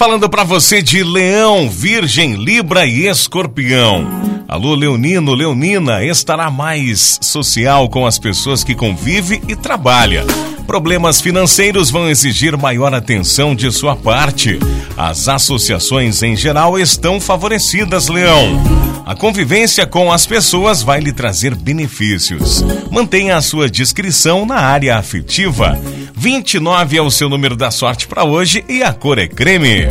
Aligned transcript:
Falando 0.00 0.30
para 0.30 0.44
você 0.44 0.80
de 0.80 1.04
Leão, 1.04 1.68
Virgem, 1.68 2.42
Libra 2.42 2.86
e 2.86 3.06
Escorpião. 3.06 4.08
Alô, 4.48 4.74
Leonino, 4.74 5.34
Leonina, 5.34 6.02
estará 6.02 6.50
mais 6.50 7.18
social 7.20 7.86
com 7.86 8.06
as 8.06 8.18
pessoas 8.18 8.64
que 8.64 8.74
convive 8.74 9.42
e 9.46 9.54
trabalha. 9.54 10.24
Problemas 10.66 11.20
financeiros 11.20 11.90
vão 11.90 12.08
exigir 12.08 12.56
maior 12.56 12.94
atenção 12.94 13.54
de 13.54 13.70
sua 13.70 13.94
parte. 13.94 14.58
As 14.96 15.28
associações 15.28 16.22
em 16.22 16.34
geral 16.34 16.78
estão 16.78 17.20
favorecidas, 17.20 18.08
Leão. 18.08 18.58
A 19.04 19.14
convivência 19.14 19.86
com 19.86 20.10
as 20.10 20.24
pessoas 20.24 20.80
vai 20.82 21.00
lhe 21.00 21.12
trazer 21.12 21.54
benefícios. 21.54 22.64
Mantenha 22.90 23.36
a 23.36 23.42
sua 23.42 23.68
discrição 23.68 24.46
na 24.46 24.60
área 24.60 24.96
afetiva. 24.96 25.78
29 26.20 26.98
é 26.98 27.00
o 27.00 27.10
seu 27.10 27.30
número 27.30 27.56
da 27.56 27.70
sorte 27.70 28.06
para 28.06 28.24
hoje 28.24 28.62
e 28.68 28.82
a 28.82 28.92
cor 28.92 29.18
é 29.18 29.26
creme. 29.26 29.88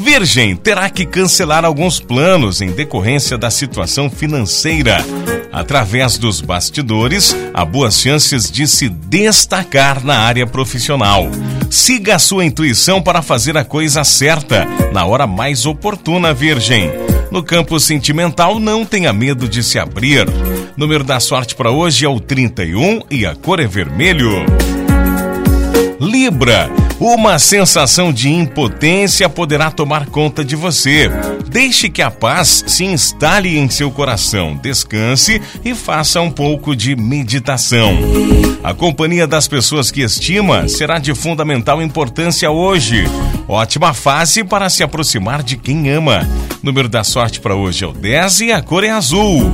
Virgem 0.00 0.56
terá 0.56 0.88
que 0.88 1.04
cancelar 1.04 1.62
alguns 1.62 2.00
planos 2.00 2.62
em 2.62 2.70
decorrência 2.72 3.36
da 3.36 3.50
situação 3.50 4.08
financeira. 4.08 5.04
Através 5.52 6.16
dos 6.16 6.40
bastidores, 6.40 7.36
há 7.52 7.66
boas 7.66 8.00
chances 8.00 8.50
de 8.50 8.66
se 8.66 8.88
destacar 8.88 10.02
na 10.02 10.20
área 10.20 10.46
profissional. 10.46 11.28
Siga 11.68 12.16
a 12.16 12.18
sua 12.18 12.46
intuição 12.46 13.02
para 13.02 13.20
fazer 13.20 13.54
a 13.54 13.62
coisa 13.62 14.04
certa 14.04 14.66
na 14.90 15.04
hora 15.04 15.26
mais 15.26 15.66
oportuna, 15.66 16.32
Virgem. 16.32 16.90
No 17.30 17.42
campo 17.42 17.78
sentimental, 17.78 18.58
não 18.58 18.86
tenha 18.86 19.12
medo 19.12 19.46
de 19.46 19.62
se 19.62 19.78
abrir. 19.78 20.26
Número 20.78 21.04
da 21.04 21.20
sorte 21.20 21.54
para 21.54 21.70
hoje 21.70 22.06
é 22.06 22.08
o 22.08 22.18
31 22.18 23.02
e 23.10 23.26
a 23.26 23.34
cor 23.34 23.60
é 23.60 23.66
vermelho. 23.66 24.46
Libra, 26.02 26.68
uma 26.98 27.38
sensação 27.38 28.12
de 28.12 28.28
impotência 28.28 29.28
poderá 29.28 29.70
tomar 29.70 30.06
conta 30.06 30.44
de 30.44 30.56
você. 30.56 31.08
Deixe 31.48 31.88
que 31.88 32.02
a 32.02 32.10
paz 32.10 32.64
se 32.66 32.84
instale 32.84 33.56
em 33.56 33.70
seu 33.70 33.88
coração. 33.88 34.58
Descanse 34.60 35.40
e 35.64 35.76
faça 35.76 36.20
um 36.20 36.28
pouco 36.28 36.74
de 36.74 36.96
meditação. 36.96 37.96
A 38.64 38.74
companhia 38.74 39.28
das 39.28 39.46
pessoas 39.46 39.92
que 39.92 40.00
estima 40.00 40.66
será 40.66 40.98
de 40.98 41.14
fundamental 41.14 41.80
importância 41.80 42.50
hoje. 42.50 43.04
Ótima 43.46 43.94
fase 43.94 44.42
para 44.42 44.68
se 44.68 44.82
aproximar 44.82 45.40
de 45.40 45.56
quem 45.56 45.88
ama. 45.88 46.28
Número 46.64 46.88
da 46.88 47.04
sorte 47.04 47.38
para 47.38 47.54
hoje 47.54 47.84
é 47.84 47.86
o 47.86 47.92
10 47.92 48.40
e 48.40 48.52
a 48.52 48.60
cor 48.60 48.82
é 48.82 48.90
azul. 48.90 49.52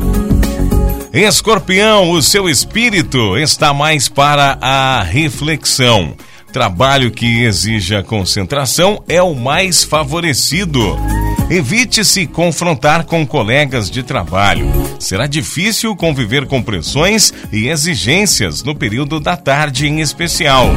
Escorpião, 1.12 2.10
o 2.10 2.22
seu 2.22 2.48
espírito 2.48 3.36
está 3.36 3.74
mais 3.74 4.08
para 4.08 4.56
a 4.62 5.02
reflexão. 5.02 6.16
Trabalho 6.52 7.10
que 7.10 7.42
exija 7.42 8.02
concentração 8.02 9.02
é 9.06 9.22
o 9.22 9.34
mais 9.34 9.84
favorecido. 9.84 10.80
Evite 11.50 12.04
se 12.04 12.26
confrontar 12.26 13.04
com 13.04 13.26
colegas 13.26 13.90
de 13.90 14.02
trabalho. 14.02 14.66
Será 14.98 15.26
difícil 15.26 15.94
conviver 15.94 16.46
com 16.46 16.62
pressões 16.62 17.32
e 17.52 17.68
exigências 17.68 18.62
no 18.62 18.74
período 18.74 19.20
da 19.20 19.36
tarde 19.36 19.86
em 19.86 20.00
especial. 20.00 20.68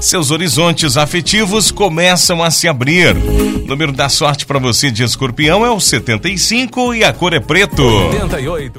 Seus 0.00 0.30
horizontes 0.30 0.96
afetivos 0.96 1.70
começam 1.70 2.42
a 2.42 2.50
se 2.50 2.66
abrir. 2.66 3.14
O 3.16 3.66
número 3.66 3.92
da 3.92 4.08
sorte 4.08 4.46
para 4.46 4.58
você 4.58 4.90
de 4.90 5.02
escorpião 5.02 5.64
é 5.64 5.70
o 5.70 5.78
75 5.78 6.94
e 6.94 7.04
a 7.04 7.12
cor 7.12 7.34
é 7.34 7.40
preto. 7.40 7.82
88. 7.82 8.78